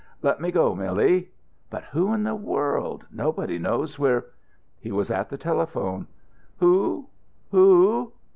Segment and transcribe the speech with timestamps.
[0.23, 1.29] "Let me go, Milly."
[1.69, 3.05] "But who in the world!
[3.11, 4.25] Nobody knows we're"
[4.81, 6.07] He was at the telephone.
[6.57, 7.05] "Who?
[7.51, 8.11] Who?